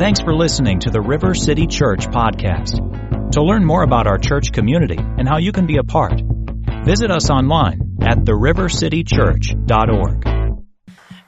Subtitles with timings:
[0.00, 3.32] Thanks for listening to the River City Church podcast.
[3.32, 6.22] To learn more about our church community and how you can be a part,
[6.86, 10.24] visit us online at therivercitychurch.org.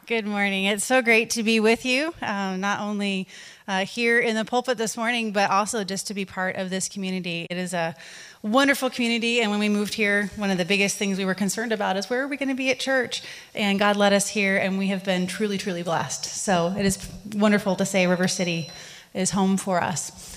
[0.07, 0.65] Good morning.
[0.65, 3.29] It's so great to be with you, um, not only
[3.69, 6.89] uh, here in the pulpit this morning, but also just to be part of this
[6.89, 7.47] community.
[7.51, 7.95] It is a
[8.43, 9.41] wonderful community.
[9.41, 12.11] And when we moved here, one of the biggest things we were concerned about is
[12.11, 13.23] where are we going to be at church?
[13.55, 16.25] And God led us here, and we have been truly, truly blessed.
[16.25, 16.99] So it is
[17.35, 18.71] wonderful to say River City
[19.15, 20.37] is home for us.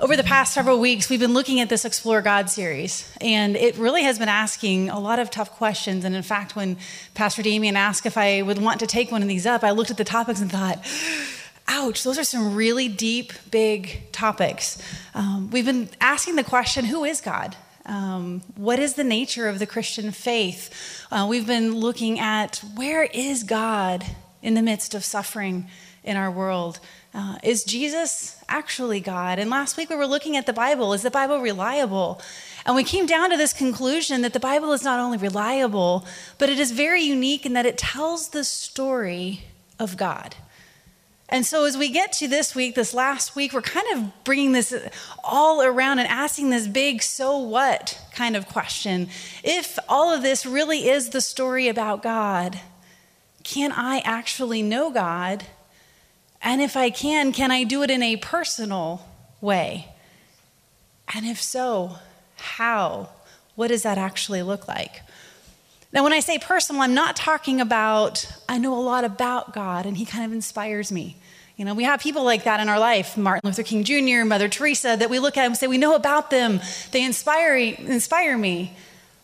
[0.00, 3.76] Over the past several weeks, we've been looking at this Explore God series, and it
[3.78, 6.04] really has been asking a lot of tough questions.
[6.04, 6.76] And in fact, when
[7.14, 9.90] Pastor Damien asked if I would want to take one of these up, I looked
[9.90, 10.78] at the topics and thought,
[11.68, 14.82] ouch, those are some really deep, big topics.
[15.14, 17.56] Um, we've been asking the question who is God?
[17.86, 21.06] Um, what is the nature of the Christian faith?
[21.10, 24.04] Uh, we've been looking at where is God
[24.42, 25.66] in the midst of suffering
[26.04, 26.80] in our world?
[27.14, 29.38] Uh, is Jesus actually God?
[29.38, 30.92] And last week we were looking at the Bible.
[30.92, 32.20] Is the Bible reliable?
[32.66, 36.50] And we came down to this conclusion that the Bible is not only reliable, but
[36.50, 39.44] it is very unique in that it tells the story
[39.78, 40.34] of God.
[41.30, 44.52] And so, as we get to this week, this last week, we're kind of bringing
[44.52, 44.74] this
[45.22, 49.08] all around and asking this big so what kind of question.
[49.44, 52.58] If all of this really is the story about God,
[53.44, 55.44] can I actually know God?
[56.40, 59.06] And if I can, can I do it in a personal
[59.42, 59.88] way?
[61.12, 61.96] And if so,
[62.36, 63.10] how?
[63.54, 65.02] What does that actually look like?
[65.90, 69.86] Now, when I say personal, I'm not talking about, I know a lot about God
[69.86, 71.16] and he kind of inspires me.
[71.56, 74.48] You know, we have people like that in our life Martin Luther King Jr., Mother
[74.48, 76.60] Teresa, that we look at and say, we know about them.
[76.92, 78.76] They inspire, inspire me.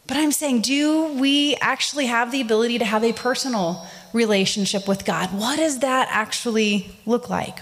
[0.06, 5.04] But I'm saying, do we actually have the ability to have a personal relationship with
[5.04, 5.38] God?
[5.38, 7.58] What does that actually look like?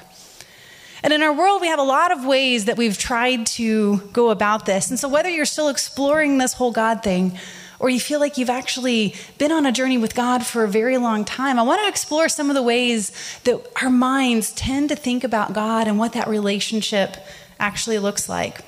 [1.03, 4.31] And in our world, we have a lot of ways that we've tried to go
[4.31, 4.91] about this.
[4.91, 7.37] And so, whether you're still exploring this whole God thing,
[7.83, 10.99] or you feel like you've actually been on a journey with God for a very
[10.99, 13.11] long time, I want to explore some of the ways
[13.43, 17.17] that our minds tend to think about God and what that relationship
[17.59, 18.61] actually looks like.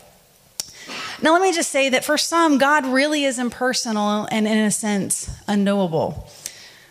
[1.23, 4.73] Now, let me just say that for some, God really is impersonal and, in a
[4.73, 6.29] sense, unknowable.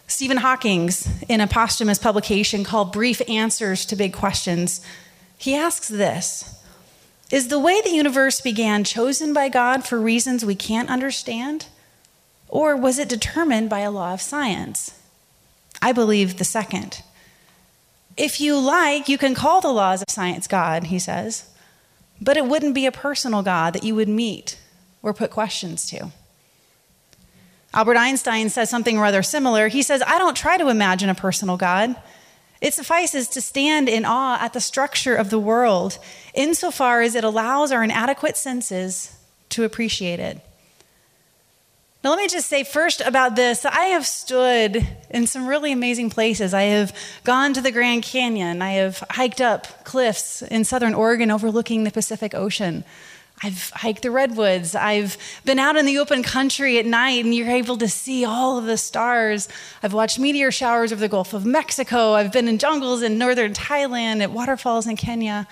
[0.08, 4.80] Stephen Hawking's, in a posthumous publication called Brief Answers to Big Questions,
[5.38, 6.58] he asks this
[7.32, 11.66] Is the way the universe began chosen by God for reasons we can't understand?
[12.54, 15.02] Or was it determined by a law of science?
[15.82, 17.02] I believe the second.
[18.16, 21.50] If you like, you can call the laws of science God, he says,
[22.22, 24.60] but it wouldn't be a personal God that you would meet
[25.02, 26.12] or put questions to.
[27.74, 29.68] Albert Einstein says something rather similar.
[29.68, 31.96] He says, I don't try to imagine a personal God.
[32.62, 35.98] It suffices to stand in awe at the structure of the world,
[36.36, 39.18] insofar as it allows our inadequate senses
[39.50, 40.40] to appreciate it.
[42.04, 46.10] Now, let me just say first about this I have stood in some really amazing
[46.10, 46.54] places.
[46.54, 46.94] I have
[47.24, 51.92] gone to the Grand Canyon, I have hiked up cliffs in southern Oregon overlooking the
[51.92, 52.84] Pacific Ocean.
[53.42, 54.76] I've hiked the redwoods.
[54.76, 58.58] I've been out in the open country at night and you're able to see all
[58.58, 59.50] of the stars.
[59.82, 62.14] I've watched meteor showers over the Gulf of Mexico.
[62.14, 65.48] I've been in jungles in northern Thailand, at waterfalls in Kenya.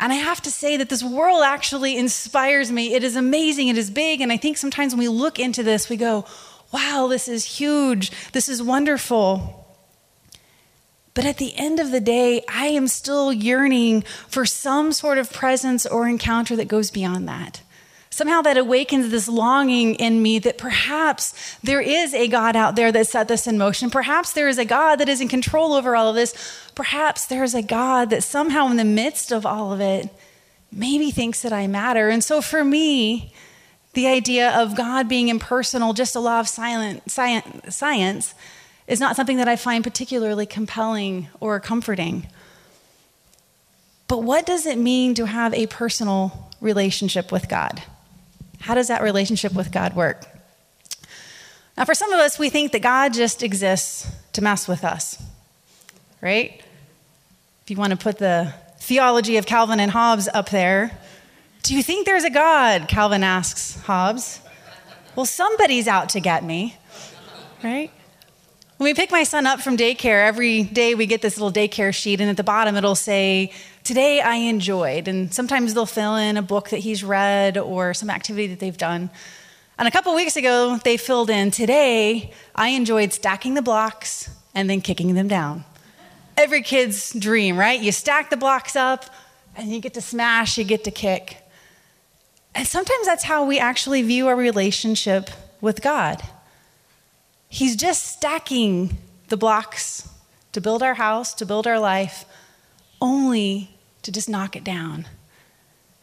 [0.00, 2.94] And I have to say that this world actually inspires me.
[2.94, 4.20] It is amazing, it is big.
[4.20, 6.24] And I think sometimes when we look into this, we go,
[6.72, 9.66] wow, this is huge, this is wonderful.
[11.14, 15.32] But at the end of the day, I am still yearning for some sort of
[15.32, 17.62] presence or encounter that goes beyond that.
[18.10, 22.90] Somehow that awakens this longing in me that perhaps there is a God out there
[22.90, 23.90] that set this in motion.
[23.90, 26.34] Perhaps there is a God that is in control over all of this.
[26.74, 30.08] Perhaps there is a God that somehow, in the midst of all of it,
[30.72, 32.08] maybe thinks that I matter.
[32.08, 33.32] And so for me,
[33.92, 38.34] the idea of God being impersonal, just a law of silent, science, science,
[38.86, 42.26] is not something that I find particularly compelling or comforting.
[44.08, 47.82] But what does it mean to have a personal relationship with God?
[48.60, 50.26] How does that relationship with God work?
[51.76, 55.22] Now, for some of us, we think that God just exists to mess with us,
[56.20, 56.60] right?
[57.62, 60.98] If you want to put the theology of Calvin and Hobbes up there,
[61.62, 62.88] do you think there's a God?
[62.88, 64.40] Calvin asks Hobbes.
[65.14, 66.76] Well, somebody's out to get me,
[67.62, 67.90] right?
[68.78, 71.92] When we pick my son up from daycare, every day we get this little daycare
[71.92, 73.50] sheet, and at the bottom it'll say,
[73.82, 75.08] Today I enjoyed.
[75.08, 78.76] And sometimes they'll fill in a book that he's read or some activity that they've
[78.76, 79.10] done.
[79.80, 84.70] And a couple weeks ago, they filled in, Today I enjoyed stacking the blocks and
[84.70, 85.64] then kicking them down.
[86.36, 87.80] every kid's dream, right?
[87.80, 89.06] You stack the blocks up
[89.56, 91.38] and you get to smash, you get to kick.
[92.54, 96.22] And sometimes that's how we actually view our relationship with God.
[97.48, 98.98] He's just stacking
[99.28, 100.08] the blocks
[100.52, 102.24] to build our house, to build our life,
[103.00, 103.70] only
[104.02, 105.06] to just knock it down.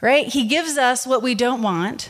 [0.01, 0.27] Right?
[0.27, 2.09] He gives us what we don't want.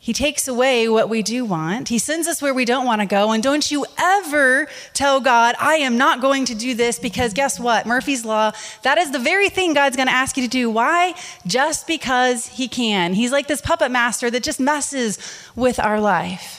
[0.00, 1.88] He takes away what we do want.
[1.88, 3.32] He sends us where we don't want to go.
[3.32, 7.58] And don't you ever tell God, I am not going to do this because guess
[7.58, 7.84] what?
[7.84, 8.52] Murphy's Law,
[8.84, 10.70] that is the very thing God's going to ask you to do.
[10.70, 11.14] Why?
[11.46, 13.12] Just because He can.
[13.12, 15.18] He's like this puppet master that just messes
[15.56, 16.57] with our life.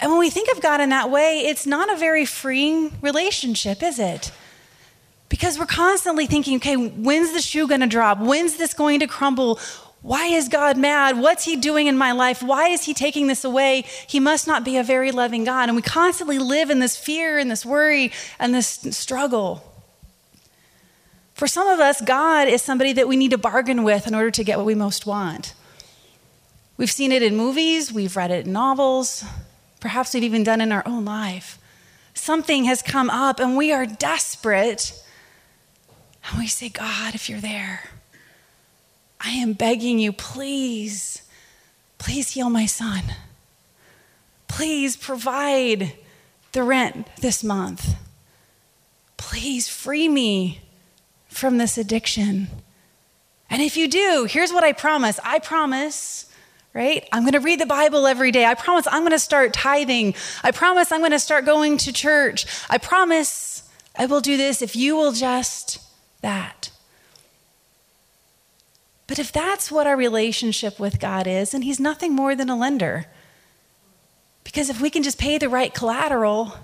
[0.00, 3.82] And when we think of God in that way, it's not a very freeing relationship,
[3.82, 4.30] is it?
[5.28, 8.18] Because we're constantly thinking, okay, when's the shoe going to drop?
[8.18, 9.58] When's this going to crumble?
[10.02, 11.18] Why is God mad?
[11.18, 12.42] What's He doing in my life?
[12.42, 13.84] Why is He taking this away?
[14.06, 15.68] He must not be a very loving God.
[15.68, 19.64] And we constantly live in this fear and this worry and this struggle.
[21.34, 24.30] For some of us, God is somebody that we need to bargain with in order
[24.30, 25.54] to get what we most want.
[26.76, 29.24] We've seen it in movies, we've read it in novels,
[29.86, 31.60] perhaps we've even done in our own life.
[32.12, 35.00] Something has come up and we are desperate
[36.28, 37.84] and we say, God, if you're there,
[39.20, 41.22] I am begging you, please,
[41.98, 43.04] please heal my son.
[44.48, 45.92] Please provide
[46.50, 47.94] the rent this month.
[49.16, 50.62] Please free me
[51.28, 52.48] from this addiction.
[53.48, 56.25] And if you do, here's what I promise I promise,
[56.76, 57.08] right?
[57.10, 58.44] I'm going to read the Bible every day.
[58.44, 60.14] I promise I'm going to start tithing.
[60.44, 62.44] I promise I'm going to start going to church.
[62.68, 65.78] I promise I will do this if you will just
[66.20, 66.70] that.
[69.06, 72.56] But if that's what our relationship with God is, and He's nothing more than a
[72.56, 73.06] lender.
[74.44, 76.58] Because if we can just pay the right collateral,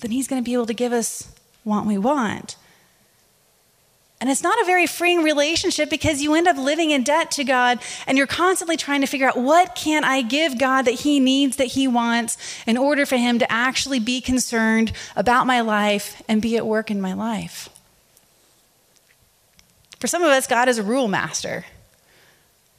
[0.00, 1.34] then He's going to be able to give us
[1.64, 2.54] what we want.
[4.18, 7.44] And it's not a very freeing relationship because you end up living in debt to
[7.44, 11.20] God and you're constantly trying to figure out what can I give God that he
[11.20, 16.22] needs that he wants in order for him to actually be concerned about my life
[16.28, 17.68] and be at work in my life.
[20.00, 21.66] For some of us, God is a rule master.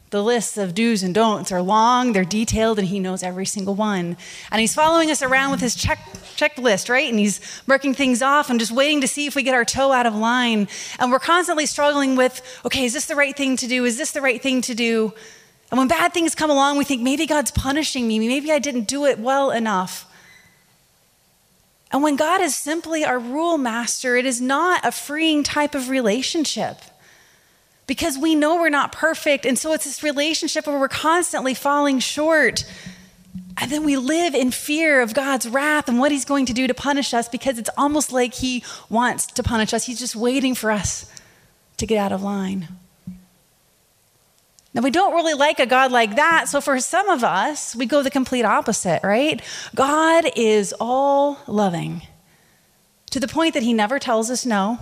[0.09, 3.75] The lists of do's and don'ts are long, they're detailed, and He knows every single
[3.75, 4.15] one.
[4.51, 5.99] And He's following us around with His check
[6.37, 7.09] checklist, right?
[7.09, 9.91] And He's marking things off and just waiting to see if we get our toe
[9.91, 10.69] out of line.
[10.97, 13.83] And we're constantly struggling with, okay, is this the right thing to do?
[13.83, 15.13] Is this the right thing to do?
[15.71, 18.19] And when bad things come along, we think maybe God's punishing me.
[18.19, 20.05] Maybe I didn't do it well enough.
[21.91, 25.89] And when God is simply our rule master, it is not a freeing type of
[25.89, 26.77] relationship
[27.87, 29.45] because we know we're not perfect.
[29.45, 32.65] And so it's this relationship where we're constantly falling short.
[33.59, 36.67] And then we live in fear of God's wrath and what He's going to do
[36.67, 39.85] to punish us because it's almost like He wants to punish us.
[39.85, 41.11] He's just waiting for us
[41.77, 42.67] to get out of line.
[44.73, 46.49] Now, we don't really like a God like that.
[46.49, 49.41] So, for some of us, we go the complete opposite, right?
[49.73, 52.03] God is all loving
[53.09, 54.77] to the point that He never tells us no.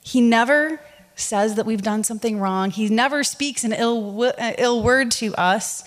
[0.00, 0.80] He never
[1.18, 2.70] says that we've done something wrong.
[2.70, 5.84] He never speaks an ill, uh, ill word to us.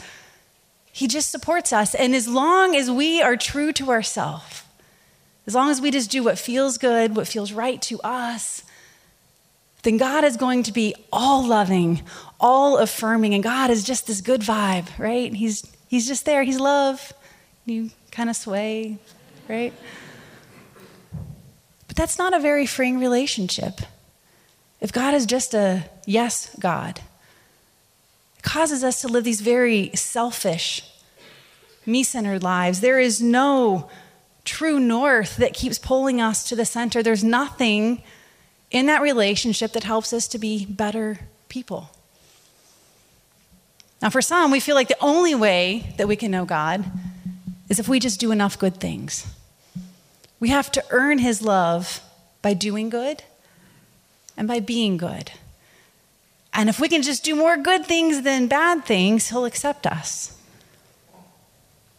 [0.91, 1.95] He just supports us.
[1.95, 4.63] And as long as we are true to ourselves,
[5.47, 8.63] as long as we just do what feels good, what feels right to us,
[9.83, 12.03] then God is going to be all loving,
[12.39, 15.33] all affirming, and God is just this good vibe, right?
[15.33, 16.43] He's, he's just there.
[16.43, 17.13] He's love.
[17.65, 18.99] You kind of sway,
[19.49, 19.73] right?
[21.87, 23.81] But that's not a very freeing relationship.
[24.81, 26.99] If God is just a yes God,
[28.37, 30.83] it causes us to live these very selfish,
[31.85, 32.81] me centered lives.
[32.81, 33.89] There is no
[34.43, 37.03] true north that keeps pulling us to the center.
[37.03, 38.01] There's nothing
[38.71, 41.91] in that relationship that helps us to be better people.
[44.01, 46.83] Now, for some, we feel like the only way that we can know God
[47.69, 49.27] is if we just do enough good things.
[50.39, 52.01] We have to earn His love
[52.41, 53.21] by doing good
[54.41, 55.31] and by being good.
[56.51, 60.35] And if we can just do more good things than bad things, He'll accept us.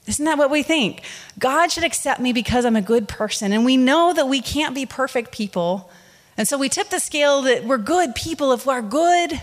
[0.08, 1.02] Isn't that what we think?
[1.38, 3.52] God should accept me because I'm a good person.
[3.52, 5.88] And we know that we can't be perfect people.
[6.36, 9.40] And so we tip the scale that we're good people if our good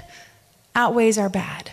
[0.75, 1.71] outweighs our bad.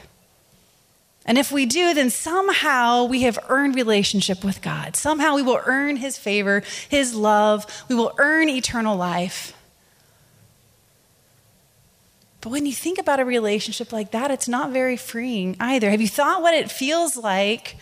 [1.25, 4.95] And if we do, then somehow we have earned relationship with God.
[4.95, 7.67] Somehow we will earn His favor, His love.
[7.89, 9.56] We will earn eternal life.
[12.47, 15.91] But when you think about a relationship like that, it's not very freeing either.
[15.91, 17.77] Have you thought what it feels like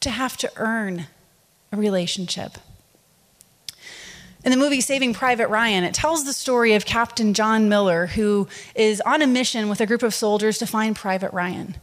[0.00, 1.06] to have to earn
[1.70, 2.58] a relationship?
[4.44, 8.48] In the movie Saving Private Ryan, it tells the story of Captain John Miller, who
[8.74, 11.76] is on a mission with a group of soldiers to find Private Ryan.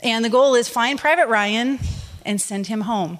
[0.00, 1.80] And the goal is find Private Ryan
[2.24, 3.18] and send him home.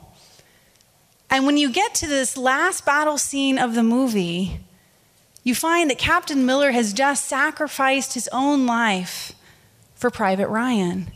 [1.28, 4.60] And when you get to this last battle scene of the movie,
[5.42, 9.32] you find that Captain Miller has just sacrificed his own life
[9.94, 11.10] for Private Ryan.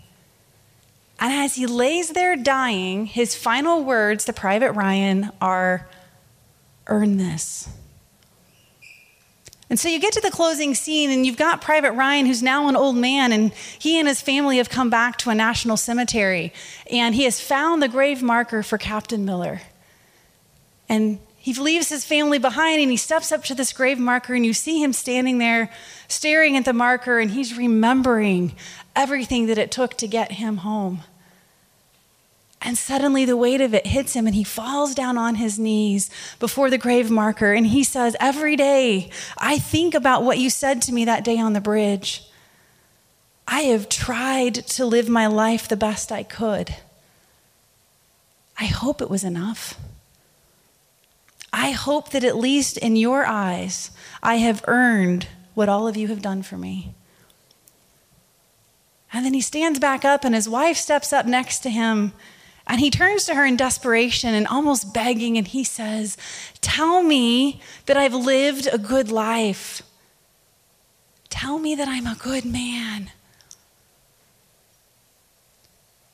[1.18, 5.88] And as he lays there dying, his final words to Private Ryan are,
[6.88, 7.68] earn this.
[9.68, 12.68] And so you get to the closing scene, and you've got Private Ryan, who's now
[12.68, 16.52] an old man, and he and his family have come back to a national cemetery,
[16.90, 19.62] and he has found the grave marker for Captain Miller.
[20.88, 24.44] And he leaves his family behind and he steps up to this grave marker, and
[24.44, 25.70] you see him standing there
[26.08, 28.56] staring at the marker, and he's remembering
[28.96, 31.02] everything that it took to get him home.
[32.60, 36.10] And suddenly the weight of it hits him, and he falls down on his knees
[36.40, 37.52] before the grave marker.
[37.52, 41.38] And he says, Every day I think about what you said to me that day
[41.38, 42.28] on the bridge.
[43.46, 46.74] I have tried to live my life the best I could.
[48.58, 49.78] I hope it was enough.
[51.56, 53.90] I hope that at least in your eyes,
[54.22, 56.94] I have earned what all of you have done for me.
[59.12, 62.12] And then he stands back up, and his wife steps up next to him
[62.66, 66.16] and he turns to her in desperation and almost begging, and he says,
[66.60, 69.82] Tell me that I've lived a good life.
[71.28, 73.12] Tell me that I'm a good man.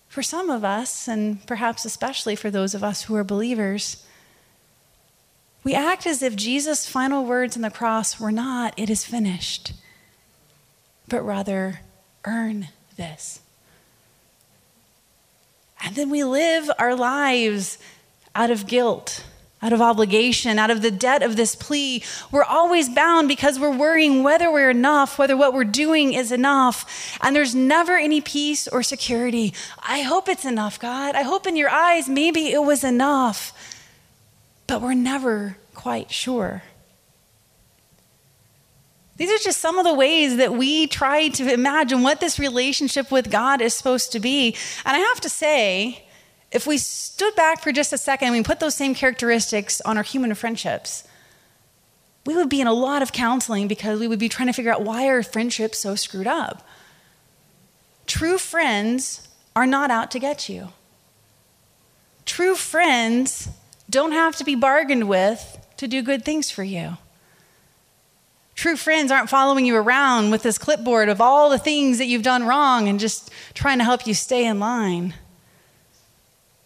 [0.09, 4.05] For some of us, and perhaps especially for those of us who are believers,
[5.65, 9.73] we act as if Jesus' final words on the cross were not, it is finished,
[11.09, 11.81] but rather,
[12.25, 13.41] earn this.
[15.85, 17.79] And then we live our lives
[18.35, 19.25] out of guilt,
[19.61, 22.03] out of obligation, out of the debt of this plea.
[22.31, 27.19] We're always bound because we're worrying whether we're enough, whether what we're doing is enough.
[27.21, 29.55] And there's never any peace or security.
[29.81, 31.15] I hope it's enough, God.
[31.15, 33.53] I hope in your eyes maybe it was enough.
[34.73, 36.63] But we're never quite sure.
[39.19, 43.11] These are just some of the ways that we try to imagine what this relationship
[43.11, 44.57] with God is supposed to be.
[44.87, 46.07] And I have to say,
[46.51, 49.99] if we stood back for just a second and we put those same characteristics on
[49.99, 51.07] our human friendships,
[52.25, 54.73] we would be in a lot of counseling because we would be trying to figure
[54.73, 56.67] out why our friendships so screwed up.
[58.07, 60.69] True friends are not out to get you.
[62.25, 63.51] True friends
[63.89, 66.97] don't have to be bargained with to do good things for you.
[68.55, 72.23] True friends aren't following you around with this clipboard of all the things that you've
[72.23, 75.15] done wrong and just trying to help you stay in line.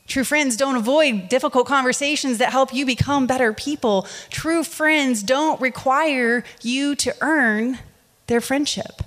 [0.06, 4.06] True friends don't avoid difficult conversations that help you become better people.
[4.30, 7.78] True friends don't require you to earn
[8.26, 9.02] their friendship.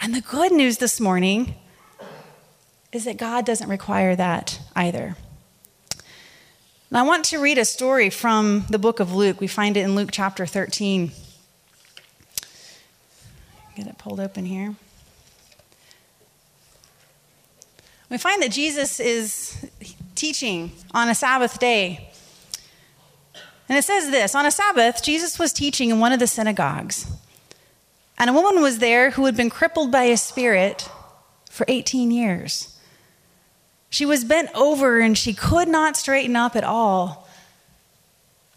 [0.00, 1.54] And the good news this morning
[2.92, 5.16] is that God doesn't require that either.
[6.94, 9.40] And I want to read a story from the book of Luke.
[9.40, 11.10] We find it in Luke chapter 13.
[13.74, 14.76] Get it pulled open here.
[18.08, 19.68] We find that Jesus is
[20.14, 22.12] teaching on a Sabbath day.
[23.68, 27.10] And it says this On a Sabbath, Jesus was teaching in one of the synagogues.
[28.16, 30.88] And a woman was there who had been crippled by a spirit
[31.50, 32.73] for 18 years.
[33.94, 37.28] She was bent over and she could not straighten up at all.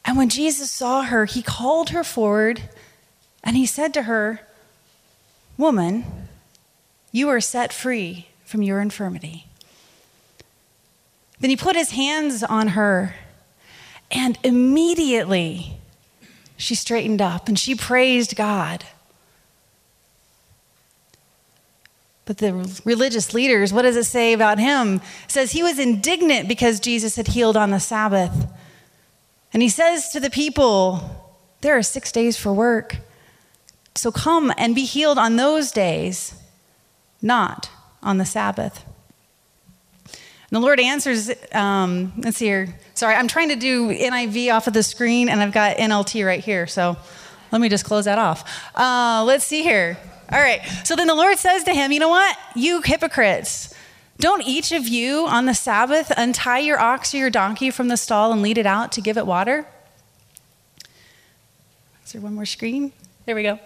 [0.03, 2.63] And when Jesus saw her, he called her forward
[3.43, 4.39] and he said to her,
[5.55, 6.05] Woman,
[7.11, 9.45] you are set free from your infirmity.
[11.39, 13.13] Then he put his hands on her,
[14.09, 15.77] and immediately
[16.55, 18.85] she straightened up and she praised God.
[22.27, 24.95] But the religious leaders, what does it say about him?
[24.95, 28.51] It says he was indignant because Jesus had healed on the Sabbath.
[29.53, 32.97] And he says to the people, There are six days for work.
[33.95, 36.35] So come and be healed on those days,
[37.21, 37.69] not
[38.03, 38.83] on the Sabbath.
[40.05, 42.75] And the Lord answers, um, let's see here.
[42.93, 46.43] Sorry, I'm trying to do NIV off of the screen, and I've got NLT right
[46.43, 46.67] here.
[46.67, 46.97] So
[47.51, 48.49] let me just close that off.
[48.75, 49.97] Uh, let's see here.
[50.31, 50.61] All right.
[50.83, 52.37] So then the Lord says to him, You know what?
[52.55, 53.73] You hypocrites.
[54.19, 57.97] Don't each of you on the Sabbath untie your ox or your donkey from the
[57.97, 59.67] stall and lead it out to give it water?
[62.03, 62.93] Is there one more screen?
[63.25, 63.59] There we go.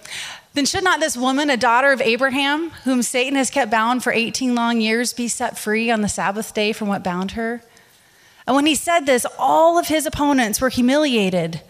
[0.54, 4.12] Then should not this woman, a daughter of Abraham, whom Satan has kept bound for
[4.12, 7.62] 18 long years, be set free on the Sabbath day from what bound her?
[8.46, 11.62] And when he said this, all of his opponents were humiliated,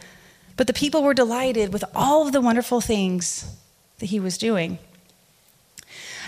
[0.58, 3.61] but the people were delighted with all of the wonderful things
[4.02, 4.78] that he was doing.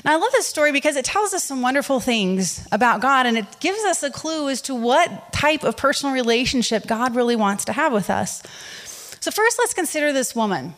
[0.06, 3.38] Now, I love this story because it tells us some wonderful things about God and
[3.38, 7.66] it gives us a clue as to what type of personal relationship God really wants
[7.66, 8.42] to have with us.
[9.20, 10.74] So, first, let's consider this woman,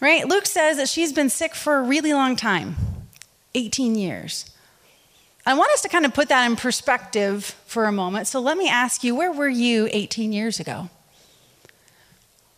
[0.00, 0.26] right?
[0.26, 2.76] Luke says that she's been sick for a really long time
[3.54, 4.50] 18 years.
[5.46, 8.26] I want us to kind of put that in perspective for a moment.
[8.26, 10.90] So, let me ask you, where were you 18 years ago?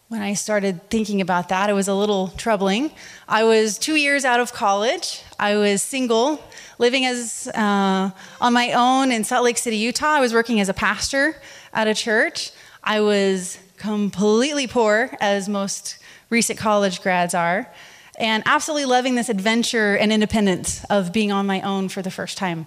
[0.09, 2.91] When I started thinking about that, it was a little troubling.
[3.27, 5.23] I was two years out of college.
[5.39, 6.43] I was single,
[6.79, 10.15] living as uh, on my own in Salt Lake City, Utah.
[10.15, 11.41] I was working as a pastor
[11.73, 12.53] at a church.
[12.83, 17.71] I was completely poor, as most recent college grads are,
[18.19, 22.37] and absolutely loving this adventure and independence of being on my own for the first
[22.37, 22.67] time.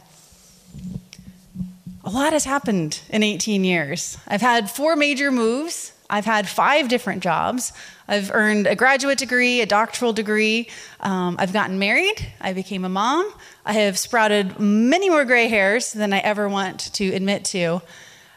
[2.03, 4.17] A lot has happened in 18 years.
[4.27, 7.73] I've had four major moves I've had five different jobs.
[8.07, 10.69] I've earned a graduate degree, a doctoral degree.
[11.01, 12.25] Um, I've gotten married.
[12.39, 13.31] I became a mom.
[13.65, 17.81] I have sprouted many more gray hairs than I ever want to admit to.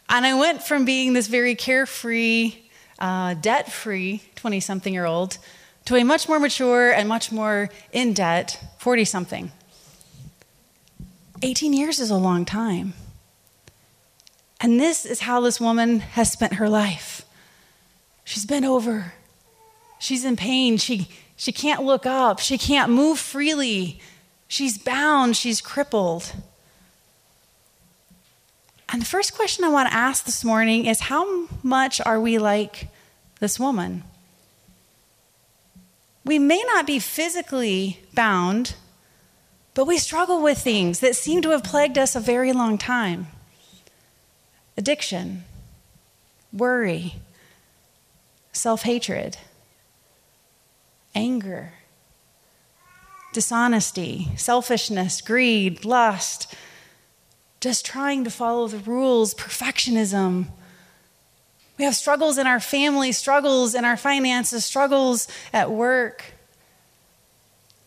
[0.08, 2.54] And I went from being this very carefree,
[2.98, 5.38] uh, debt free 20 something year old
[5.84, 9.52] to a much more mature and much more in debt 40 something.
[11.42, 12.92] 18 years is a long time.
[14.60, 17.24] And this is how this woman has spent her life.
[18.30, 19.12] She's bent over.
[19.98, 20.76] She's in pain.
[20.76, 22.38] She, she can't look up.
[22.38, 23.98] She can't move freely.
[24.46, 25.36] She's bound.
[25.36, 26.32] She's crippled.
[28.88, 32.38] And the first question I want to ask this morning is how much are we
[32.38, 32.86] like
[33.40, 34.04] this woman?
[36.24, 38.76] We may not be physically bound,
[39.74, 43.26] but we struggle with things that seem to have plagued us a very long time
[44.76, 45.42] addiction,
[46.52, 47.16] worry,
[48.52, 49.36] self hatred,
[51.14, 51.72] anger,
[53.32, 56.54] dishonesty, selfishness, greed, lust,
[57.60, 60.46] just trying to follow the rules, perfectionism.
[61.78, 66.34] We have struggles in our family, struggles in our finances, struggles at work.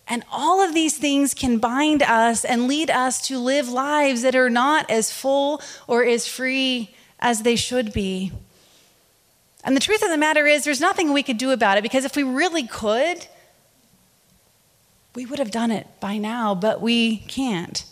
[0.08, 4.36] And all of these things can bind us and lead us to live lives that
[4.36, 8.32] are not as full or as free as they should be.
[9.64, 12.06] And the truth of the matter is, there's nothing we could do about it because
[12.06, 13.28] if we really could,
[15.16, 17.86] we would have done it by now, but we can't.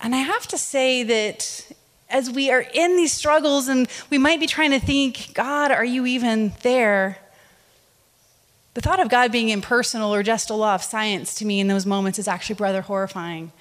[0.00, 1.72] And I have to say that
[2.08, 5.84] as we are in these struggles and we might be trying to think, God, are
[5.84, 7.18] you even there?
[8.74, 11.66] The thought of God being impersonal or just a law of science to me in
[11.66, 13.52] those moments is actually rather horrifying.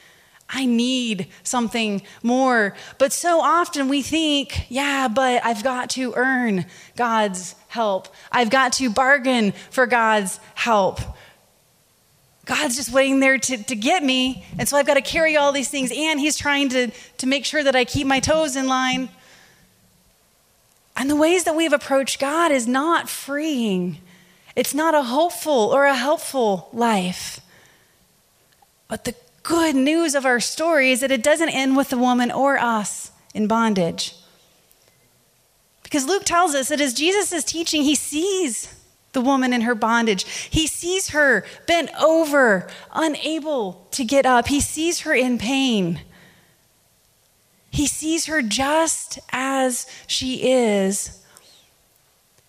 [0.50, 2.76] I need something more.
[2.98, 8.08] But so often we think, yeah, but I've got to earn God's help.
[8.32, 11.02] I've got to bargain for God's help.
[12.46, 14.46] God's just waiting there to, to get me.
[14.58, 15.92] And so I've got to carry all these things.
[15.94, 19.10] And He's trying to, to make sure that I keep my toes in line.
[20.96, 23.98] And the ways that we've approached God is not freeing,
[24.56, 27.42] it's not a hopeful or a helpful life.
[28.88, 29.14] But the
[29.48, 33.12] good news of our story is that it doesn't end with the woman or us
[33.34, 34.14] in bondage.
[35.84, 38.76] Because Luke tells us that as Jesus is teaching, he sees
[39.14, 40.26] the woman in her bondage.
[40.26, 44.50] He sees her bent over, unable to get up.
[44.50, 46.02] He sees her in pain.
[47.70, 51.26] He sees her just as she is.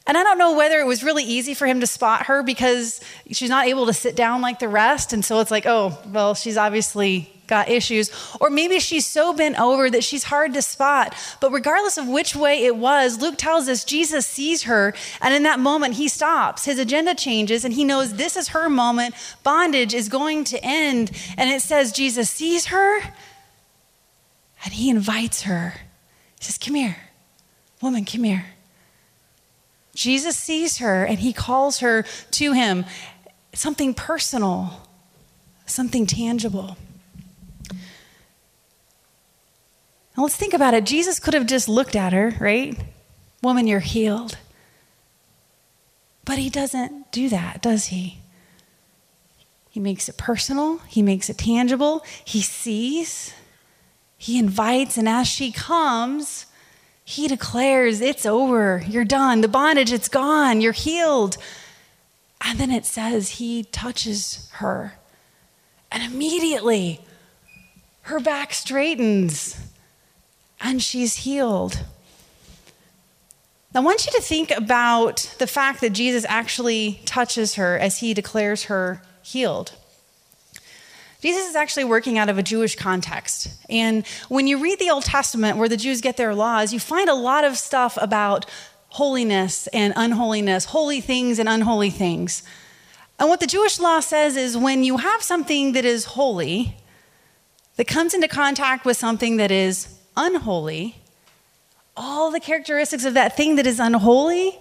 [0.09, 3.01] And I don't know whether it was really easy for him to spot her because
[3.31, 5.13] she's not able to sit down like the rest.
[5.13, 8.11] And so it's like, oh, well, she's obviously got issues.
[8.41, 11.15] Or maybe she's so bent over that she's hard to spot.
[11.41, 14.95] But regardless of which way it was, Luke tells us Jesus sees her.
[15.21, 16.65] And in that moment, he stops.
[16.65, 19.15] His agenda changes and he knows this is her moment.
[19.43, 21.11] Bondage is going to end.
[21.37, 23.01] And it says Jesus sees her
[24.65, 25.75] and he invites her.
[26.39, 26.97] He says, Come here,
[27.83, 28.47] woman, come here.
[29.99, 32.85] Jesus sees her and he calls her to him.
[33.53, 34.89] Something personal,
[35.67, 36.77] something tangible.
[40.17, 40.87] Now let's think about it.
[40.87, 42.79] Jesus could have just looked at her, right?
[43.43, 44.39] Woman, you're healed.
[46.25, 48.19] But he doesn't do that, does he?
[49.69, 53.35] He makes it personal, he makes it tangible, he sees,
[54.17, 56.47] he invites, and as she comes,
[57.09, 58.85] he declares, It's over.
[58.87, 59.41] You're done.
[59.41, 60.61] The bondage, it's gone.
[60.61, 61.39] You're healed.
[62.43, 64.93] And then it says, He touches her.
[65.91, 67.01] And immediately,
[68.03, 69.59] her back straightens.
[70.61, 71.83] and she's healed.
[73.75, 78.13] I want you to think about the fact that Jesus actually touches her as he
[78.13, 79.73] declares her healed.
[81.21, 83.49] Jesus is actually working out of a Jewish context.
[83.69, 87.09] And when you read the Old Testament, where the Jews get their laws, you find
[87.09, 88.47] a lot of stuff about
[88.91, 92.43] holiness and unholiness, holy things and unholy things.
[93.19, 96.77] And what the Jewish law says is when you have something that is holy,
[97.77, 100.97] that comes into contact with something that is unholy,
[101.97, 104.59] all the characteristics of that thing that is unholy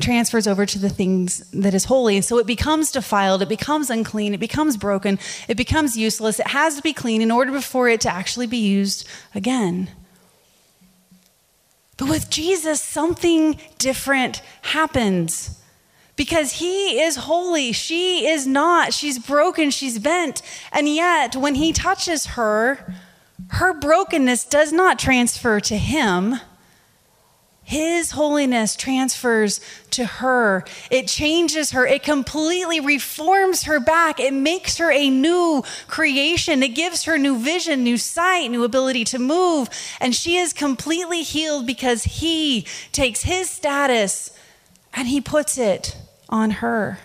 [0.00, 2.16] transfers over to the things that is holy.
[2.16, 6.38] And so it becomes defiled, it becomes unclean, it becomes broken, it becomes useless.
[6.38, 9.90] It has to be clean in order for it to actually be used again.
[11.96, 15.62] But with Jesus, something different happens.
[16.14, 18.94] Because he is holy, she is not.
[18.94, 20.40] She's broken, she's bent.
[20.72, 22.94] And yet, when he touches her,
[23.48, 26.36] her brokenness does not transfer to him
[27.66, 30.64] his holiness transfers to her.
[30.88, 31.84] It changes her.
[31.84, 34.20] It completely reforms her back.
[34.20, 36.62] It makes her a new creation.
[36.62, 39.68] It gives her new vision, new sight, new ability to move.
[40.00, 44.30] And she is completely healed because he takes his status
[44.94, 45.96] and he puts it
[46.28, 47.00] on her.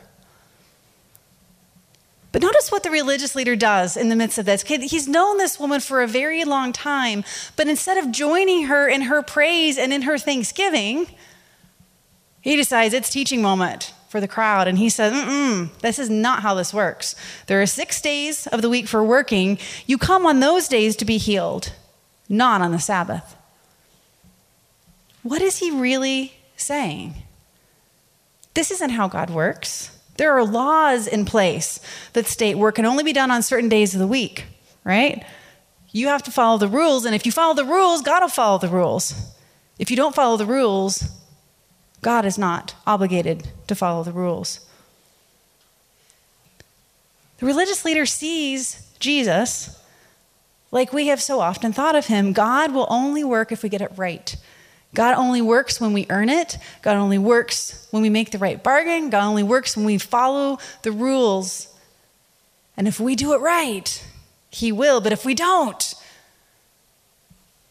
[2.31, 4.63] But notice what the religious leader does in the midst of this.
[4.63, 8.87] Okay, he's known this woman for a very long time, but instead of joining her
[8.87, 11.07] in her praise and in her thanksgiving,
[12.39, 14.67] he decides it's teaching moment for the crowd.
[14.67, 17.15] And he says, Mm-mm, This is not how this works.
[17.47, 19.57] There are six days of the week for working.
[19.85, 21.73] You come on those days to be healed,
[22.29, 23.35] not on the Sabbath.
[25.23, 27.15] What is he really saying?
[28.53, 29.97] This isn't how God works.
[30.21, 31.79] There are laws in place
[32.13, 34.45] that state work can only be done on certain days of the week,
[34.83, 35.25] right?
[35.89, 38.59] You have to follow the rules, and if you follow the rules, God will follow
[38.59, 39.15] the rules.
[39.79, 41.09] If you don't follow the rules,
[42.03, 44.59] God is not obligated to follow the rules.
[47.39, 49.75] The religious leader sees Jesus
[50.69, 52.31] like we have so often thought of him.
[52.31, 54.35] God will only work if we get it right.
[54.93, 56.57] God only works when we earn it.
[56.81, 59.09] God only works when we make the right bargain.
[59.09, 61.73] God only works when we follow the rules.
[62.75, 64.05] And if we do it right,
[64.49, 64.99] He will.
[64.99, 65.93] But if we don't,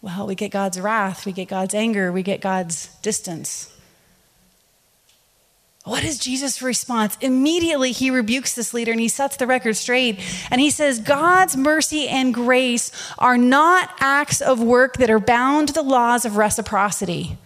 [0.01, 3.71] well, we get God's wrath, we get God's anger, we get God's distance.
[5.91, 7.19] What is Jesus' response?
[7.21, 10.21] Immediately, he rebukes this leader and he sets the record straight.
[10.49, 15.67] And he says, God's mercy and grace are not acts of work that are bound
[15.67, 17.39] to the laws of reciprocity.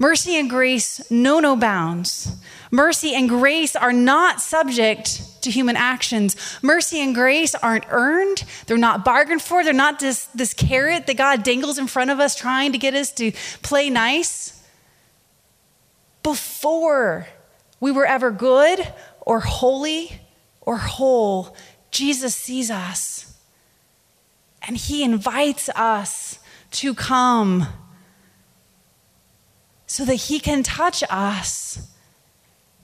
[0.00, 2.36] Mercy and grace know no bounds.
[2.72, 6.34] Mercy and grace are not subject to human actions.
[6.60, 8.42] Mercy and grace aren't earned.
[8.66, 9.62] They're not bargained for.
[9.62, 12.94] They're not this, this carrot that God dangles in front of us trying to get
[12.94, 13.30] us to
[13.62, 14.60] play nice
[16.24, 17.28] before
[17.84, 18.80] we were ever good
[19.20, 20.18] or holy
[20.62, 21.54] or whole,
[21.90, 23.38] Jesus sees us
[24.66, 26.38] and he invites us
[26.70, 27.66] to come
[29.86, 31.92] so that he can touch us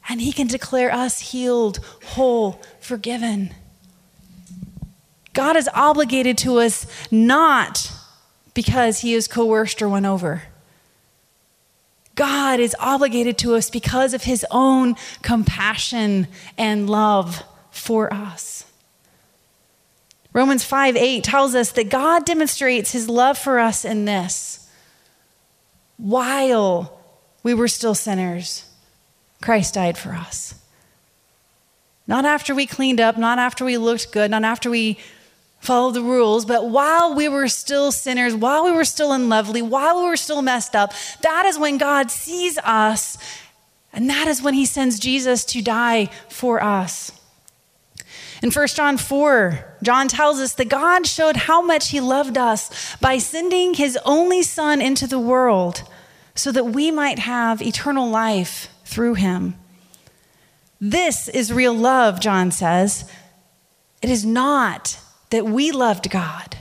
[0.07, 3.55] and he can declare us healed, whole, forgiven.
[5.33, 7.91] God is obligated to us not
[8.53, 10.43] because he is coerced or won over.
[12.21, 16.29] God is obligated to us because of his own compassion
[16.59, 18.67] and love for us.
[20.35, 24.69] Romans 5 8 tells us that God demonstrates his love for us in this.
[25.97, 26.93] While
[27.43, 28.67] we were still sinners,
[29.41, 30.55] Christ died for us.
[32.07, 34.99] Not after we cleaned up, not after we looked good, not after we
[35.61, 40.03] follow the rules, but while we were still sinners, while we were still unlovely, while
[40.03, 40.93] we were still messed up,
[41.23, 43.19] that is when God sees us,
[43.93, 47.13] and that is when he sends Jesus to die for us.
[48.43, 52.97] In 1 John 4, John tells us that God showed how much he loved us
[52.97, 55.83] by sending his only son into the world
[56.35, 59.57] so that we might have eternal life through him.
[60.81, 63.11] This is real love, John says.
[64.01, 64.99] It is not
[65.31, 66.59] that we loved God,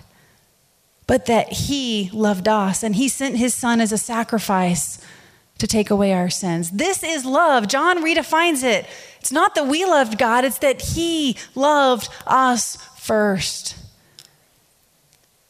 [1.08, 5.04] but that He loved us and He sent His Son as a sacrifice
[5.58, 6.72] to take away our sins.
[6.72, 7.68] This is love.
[7.68, 8.86] John redefines it.
[9.20, 13.76] It's not that we loved God, it's that He loved us first.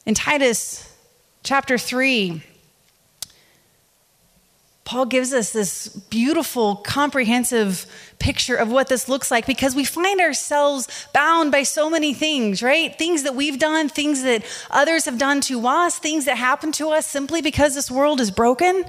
[0.06, 0.92] In Titus
[1.44, 2.42] chapter 3,
[4.86, 7.86] Paul gives us this beautiful, comprehensive
[8.20, 12.62] picture of what this looks like because we find ourselves bound by so many things,
[12.62, 12.96] right?
[12.98, 16.90] Things that we've done, things that others have done to us, things that happen to
[16.90, 18.86] us simply because this world is broken.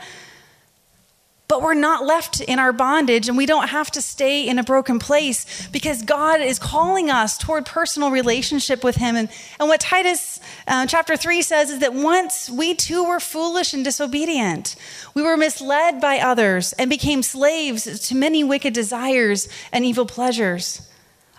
[1.51, 4.63] But we're not left in our bondage and we don't have to stay in a
[4.63, 9.17] broken place because God is calling us toward personal relationship with Him.
[9.17, 10.30] And, and what Titus
[10.71, 14.77] uh, chapter 3 says is that once we too were foolish and disobedient,
[15.13, 20.89] we were misled by others and became slaves to many wicked desires and evil pleasures.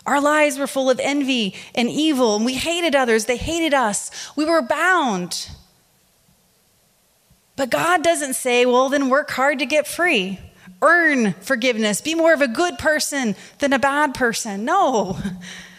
[0.05, 3.25] Our lives were full of envy and evil, and we hated others.
[3.25, 4.11] They hated us.
[4.35, 5.47] We were bound
[7.61, 10.39] but God doesn't say, well, then work hard to get free,
[10.81, 14.65] earn forgiveness, be more of a good person than a bad person.
[14.65, 15.19] No.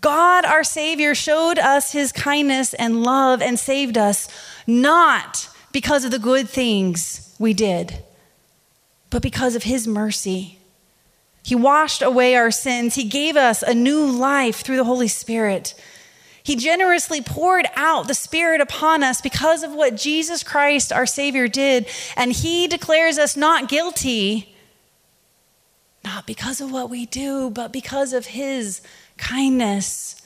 [0.00, 4.28] God, our Savior, showed us his kindness and love and saved us,
[4.66, 8.02] not because of the good things we did,
[9.10, 10.58] but because of his mercy.
[11.42, 12.94] He washed away our sins.
[12.94, 15.74] He gave us a new life through the Holy Spirit.
[16.42, 21.48] He generously poured out the Spirit upon us because of what Jesus Christ, our Savior,
[21.48, 21.86] did.
[22.16, 24.54] And He declares us not guilty,
[26.04, 28.80] not because of what we do, but because of His
[29.20, 30.20] kindness.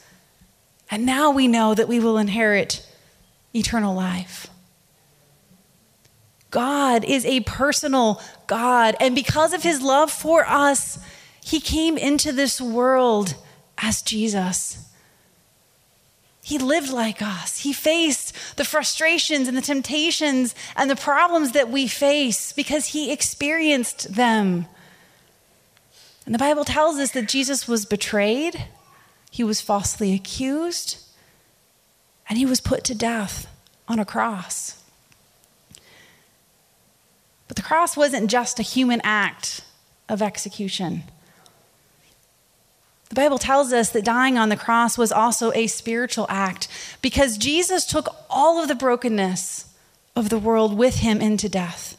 [0.90, 2.88] And now we know that we will inherit
[3.54, 4.46] eternal life.
[6.50, 8.94] God is a personal God.
[9.00, 10.98] And because of His love for us,
[11.42, 13.34] He came into this world
[13.76, 14.84] as Jesus.
[16.44, 17.60] He lived like us.
[17.60, 23.10] He faced the frustrations and the temptations and the problems that we face because he
[23.10, 24.66] experienced them.
[26.26, 28.66] And the Bible tells us that Jesus was betrayed,
[29.34, 30.96] he was falsely accused,
[32.28, 33.48] and he was put to death
[33.88, 34.80] on a cross.
[37.48, 39.62] But the cross wasn't just a human act
[40.08, 41.02] of execution.
[43.08, 46.68] The Bible tells us that dying on the cross was also a spiritual act
[47.02, 49.64] because Jesus took all of the brokenness
[50.14, 51.98] of the world with him into death.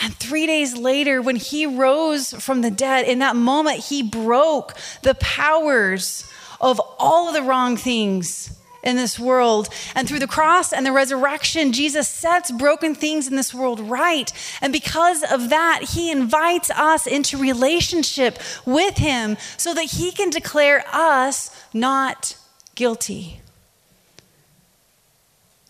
[0.00, 4.74] And three days later, when he rose from the dead, in that moment, he broke
[5.02, 6.30] the powers
[6.60, 9.68] of all of the wrong things in this world.
[9.94, 14.32] And through the cross and the resurrection, Jesus sets broken things in this world right.
[14.62, 20.30] And because of that, he invites us into relationship with him so that he can
[20.30, 22.36] declare us not
[22.74, 23.40] guilty.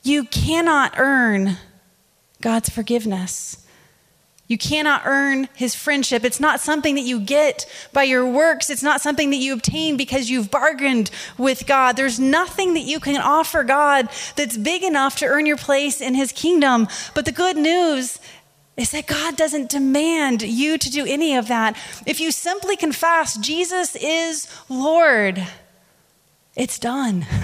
[0.03, 1.57] You cannot earn
[2.41, 3.66] God's forgiveness.
[4.49, 6.25] You cannot earn his friendship.
[6.25, 8.71] It's not something that you get by your works.
[8.71, 11.97] It's not something that you obtain because you've bargained with God.
[11.97, 16.15] There's nothing that you can offer God that's big enough to earn your place in
[16.15, 16.87] his kingdom.
[17.15, 18.21] But the good news
[18.77, 21.77] is that God doesn't demand you to do any of that.
[22.07, 25.45] If you simply confess Jesus is Lord,
[26.55, 27.27] it's done.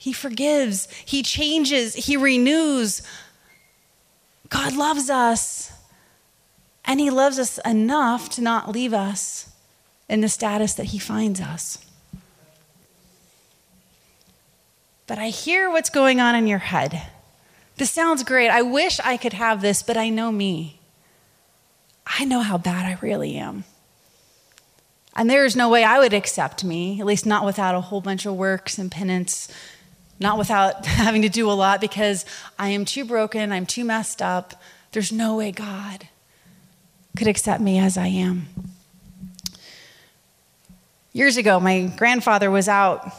[0.00, 3.02] He forgives, He changes, He renews.
[4.50, 5.72] God loves us,
[6.84, 9.50] and He loves us enough to not leave us
[10.08, 11.78] in the status that He finds us.
[15.06, 17.02] But I hear what's going on in your head.
[17.76, 18.50] This sounds great.
[18.50, 20.80] I wish I could have this, but I know me.
[22.06, 23.64] I know how bad I really am.
[25.16, 28.00] And there is no way I would accept me, at least not without a whole
[28.00, 29.48] bunch of works and penance
[30.20, 32.24] not without having to do a lot because
[32.58, 34.62] I am too broken, I'm too messed up.
[34.92, 36.08] There's no way God
[37.16, 38.48] could accept me as I am.
[41.12, 43.12] Years ago, my grandfather was out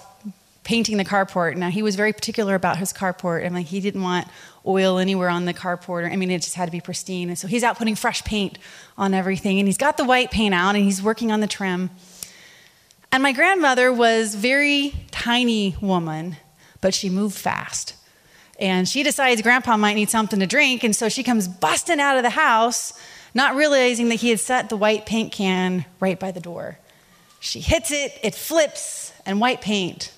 [0.63, 1.57] painting the carport.
[1.57, 4.27] Now, he was very particular about his carport, and like he didn't want
[4.65, 6.09] oil anywhere on the carport.
[6.09, 7.29] I mean, it just had to be pristine.
[7.29, 8.57] And so he's out putting fresh paint
[8.97, 11.89] on everything, and he's got the white paint out, and he's working on the trim.
[13.11, 16.37] And my grandmother was very tiny woman,
[16.81, 17.95] but she moved fast.
[18.59, 22.17] And she decides grandpa might need something to drink, and so she comes busting out
[22.17, 22.93] of the house,
[23.33, 26.77] not realizing that he had set the white paint can right by the door.
[27.39, 30.11] She hits it, it flips, and white paint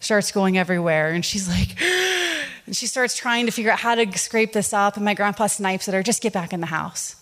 [0.00, 1.10] starts going everywhere.
[1.10, 1.80] And she's like,
[2.66, 4.96] and she starts trying to figure out how to scrape this up.
[4.96, 7.16] And my grandpa snipes at her, just get back in the house.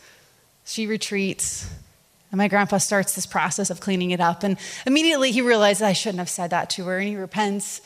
[0.65, 1.71] She retreats.
[2.31, 4.43] And my grandpa starts this process of cleaning it up.
[4.43, 6.99] And immediately he realizes I shouldn't have said that to her.
[6.99, 7.81] And he repents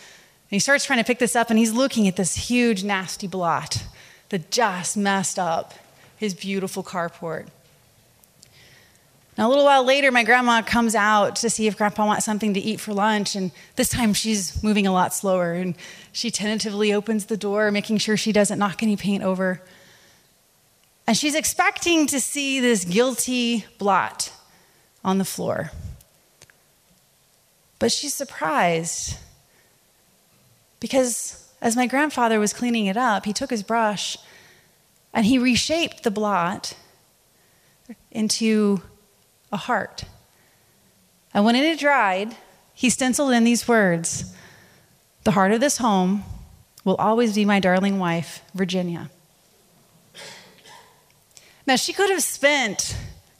[0.50, 3.84] he starts trying to pick this up, and he's looking at this huge, nasty blot
[4.30, 5.74] that just messed up
[6.16, 7.46] his beautiful carport.
[9.38, 12.52] Now, a little while later, my grandma comes out to see if grandpa wants something
[12.54, 15.76] to eat for lunch, and this time she's moving a lot slower, and
[16.12, 19.62] she tentatively opens the door, making sure she doesn't knock any paint over.
[21.06, 24.32] And she's expecting to see this guilty blot
[25.04, 25.70] on the floor.
[27.78, 29.16] But she's surprised
[30.80, 34.16] because as my grandfather was cleaning it up, he took his brush
[35.12, 36.74] and he reshaped the blot
[38.10, 38.80] into
[39.52, 40.04] a heart.
[41.34, 42.36] And when it had dried,
[42.74, 44.34] he stenciled in these words
[45.24, 46.24] The heart of this home
[46.84, 49.10] will always be my darling wife, Virginia.
[51.66, 52.96] Now, she could have spent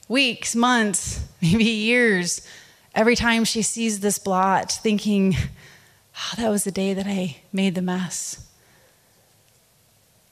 [0.07, 2.47] weeks, months, maybe years
[2.93, 5.35] every time she sees this blot thinking,
[6.21, 8.47] oh, that was the day that I made the mess.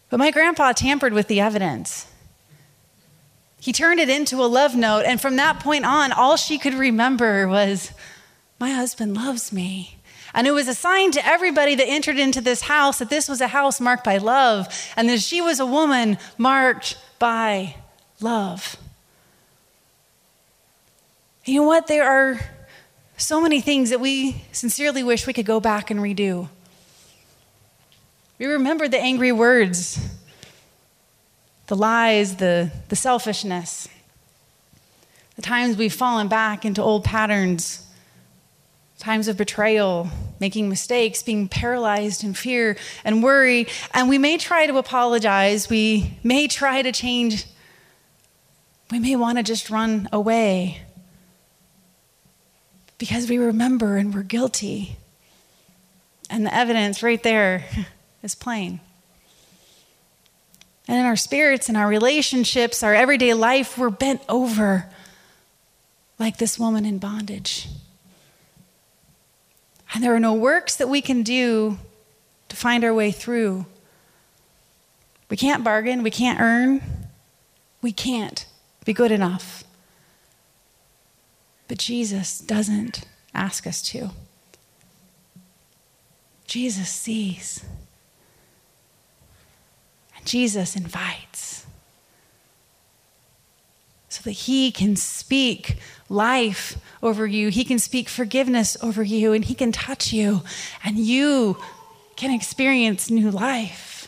[0.09, 2.07] But my grandpa tampered with the evidence.
[3.59, 6.73] He turned it into a love note, and from that point on, all she could
[6.73, 7.91] remember was,
[8.59, 9.97] My husband loves me.
[10.33, 13.41] And it was a sign to everybody that entered into this house that this was
[13.41, 17.75] a house marked by love, and that she was a woman marked by
[18.21, 18.77] love.
[21.45, 21.87] You know what?
[21.87, 22.39] There are
[23.19, 26.47] so many things that we sincerely wish we could go back and redo.
[28.37, 29.99] We remember the angry words,
[31.67, 33.89] the lies, the, the selfishness,
[35.35, 37.85] the times we've fallen back into old patterns,
[38.99, 43.67] times of betrayal, making mistakes, being paralyzed in fear and worry.
[43.93, 47.45] And we may try to apologize, we may try to change,
[48.91, 50.81] we may want to just run away
[52.99, 54.97] because we remember and we're guilty.
[56.29, 57.65] And the evidence right there
[58.23, 58.81] is plain.
[60.87, 64.85] And in our spirits, in our relationships, our everyday life, we're bent over
[66.19, 67.67] like this woman in bondage.
[69.93, 71.77] And there are no works that we can do
[72.49, 73.65] to find our way through.
[75.29, 76.81] We can't bargain, we can't earn,
[77.81, 78.45] we can't
[78.83, 79.63] be good enough.
[81.69, 84.09] But Jesus doesn't ask us to.
[86.45, 87.63] Jesus sees.
[90.17, 91.67] And Jesus invites
[94.09, 95.77] so that he can speak
[96.09, 97.49] life over you.
[97.49, 100.41] He can speak forgiveness over you, and he can touch you,
[100.83, 101.57] and you
[102.15, 104.07] can experience new life.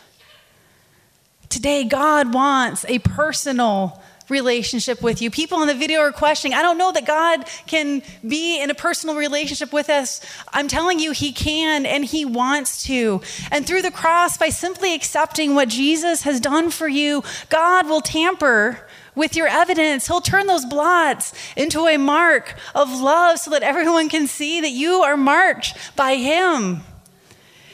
[1.48, 5.30] Today, God wants a personal relationship with you.
[5.30, 8.74] People in the video are questioning, I don't know that God can be in a
[8.74, 10.20] personal relationship with us.
[10.52, 13.20] I'm telling you, He can and He wants to.
[13.50, 18.00] And through the cross, by simply accepting what Jesus has done for you, God will
[18.00, 20.06] tamper with your evidence.
[20.06, 24.70] He'll turn those blots into a mark of love so that everyone can see that
[24.70, 26.82] you are marked by Him.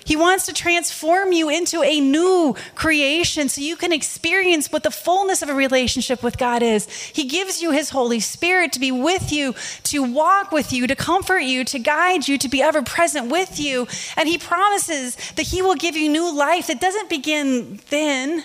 [0.09, 4.91] He wants to transform you into a new creation so you can experience what the
[4.91, 6.89] fullness of a relationship with God is.
[6.89, 10.97] He gives you His Holy Spirit to be with you, to walk with you, to
[10.97, 13.87] comfort you, to guide you, to be ever present with you.
[14.17, 18.45] And He promises that He will give you new life that doesn't begin then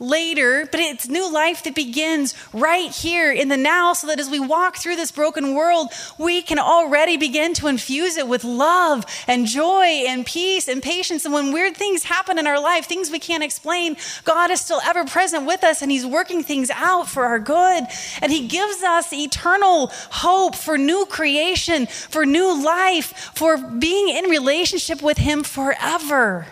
[0.00, 4.30] later, but it's new life that begins right here in the now, so that as
[4.30, 9.04] we walk through this broken world, we can already begin to infuse it with love
[9.28, 11.24] and joy and peace and patience.
[11.24, 14.80] And when weird things happen in our life, things we can't explain, God is still
[14.84, 17.84] ever present with us and He's working things out for our good.
[18.22, 24.30] And He gives us eternal hope for new creation, for new life, for being in
[24.30, 26.46] relationship with Him forever.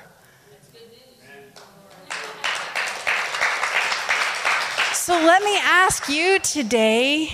[5.09, 7.33] So let me ask you today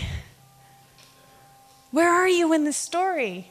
[1.91, 3.51] where are you in the story?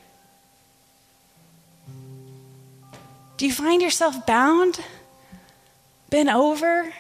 [3.36, 4.80] Do you find yourself bound,
[6.10, 6.94] bent over,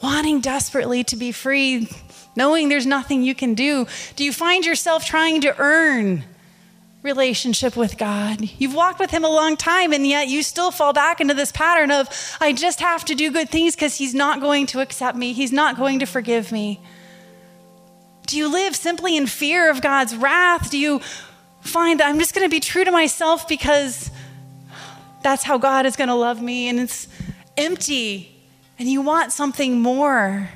[0.00, 1.88] wanting desperately to be free,
[2.36, 3.88] knowing there's nothing you can do?
[4.14, 6.22] Do you find yourself trying to earn
[7.02, 8.42] relationship with God.
[8.58, 11.50] You've walked with Him a long time, and yet you still fall back into this
[11.52, 12.08] pattern of,
[12.40, 15.52] I just have to do good things because He's not going to accept me, He's
[15.52, 16.80] not going to forgive me.
[18.26, 20.70] Do you live simply in fear of God's wrath?
[20.70, 21.00] Do you
[21.62, 24.10] find that I'm just going to be true to myself because
[25.22, 27.08] that's how God is going to love me and it's
[27.56, 28.36] empty
[28.78, 30.48] and you want something more?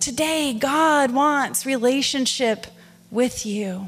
[0.00, 2.66] Today, God wants relationship
[3.12, 3.86] with you.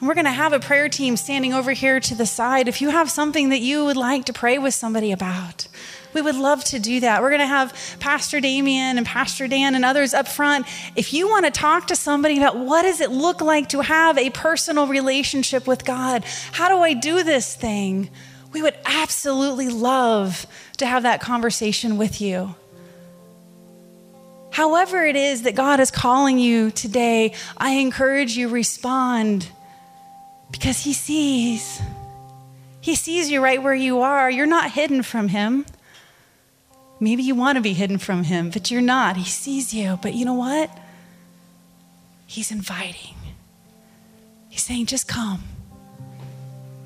[0.00, 2.66] And we're going to have a prayer team standing over here to the side.
[2.66, 5.68] If you have something that you would like to pray with somebody about,
[6.12, 7.22] we would love to do that.
[7.22, 10.66] We're going to have Pastor Damien and Pastor Dan and others up front.
[10.96, 14.18] If you want to talk to somebody about what does it look like to have
[14.18, 16.24] a personal relationship with God?
[16.50, 18.10] How do I do this thing?
[18.52, 20.46] We would absolutely love
[20.78, 22.56] to have that conversation with you.
[24.52, 29.48] However, it is that God is calling you today, I encourage you respond
[30.50, 31.80] because He sees.
[32.80, 34.30] He sees you right where you are.
[34.30, 35.64] You're not hidden from Him.
[37.00, 39.16] Maybe you want to be hidden from Him, but you're not.
[39.16, 39.98] He sees you.
[40.02, 40.70] But you know what?
[42.26, 43.16] He's inviting.
[44.50, 45.42] He's saying, just come.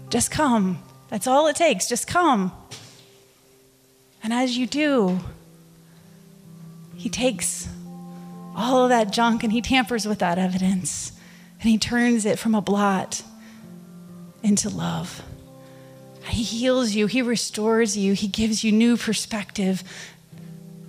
[0.09, 0.83] Just come.
[1.09, 1.89] That's all it takes.
[1.89, 2.53] Just come.
[4.23, 5.19] And as you do,
[6.97, 7.69] he takes
[8.57, 11.13] all of that junk and he tampers with that evidence
[11.61, 13.23] and he turns it from a blot
[14.43, 15.23] into love.
[16.29, 19.85] He heals you, he restores you, he gives you new perspective,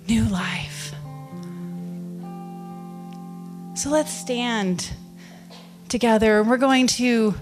[0.08, 0.92] new life.
[3.74, 4.90] So let's stand
[5.88, 6.42] together.
[6.42, 7.34] We're going to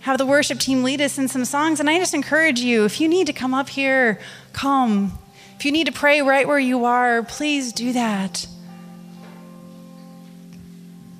[0.00, 1.80] have the worship team lead us in some songs.
[1.80, 4.20] And I just encourage you if you need to come up here,
[4.52, 5.18] come.
[5.62, 8.48] If you need to pray right where you are, please do that.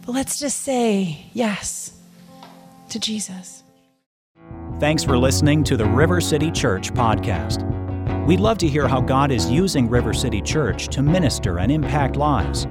[0.05, 1.97] But let's just say yes
[2.89, 3.63] to Jesus.
[4.81, 7.65] Thanks for listening to the River City Church podcast.
[8.27, 12.17] We'd love to hear how God is using River City Church to minister and impact
[12.17, 12.67] lives.